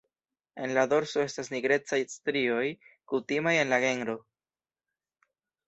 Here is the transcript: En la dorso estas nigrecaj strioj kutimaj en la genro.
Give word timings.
En 0.61 0.71
la 0.77 0.85
dorso 0.93 1.21
estas 1.23 1.51
nigrecaj 1.55 1.99
strioj 2.15 2.65
kutimaj 3.13 3.55
en 3.67 3.73
la 3.77 3.81
genro. 3.87 4.19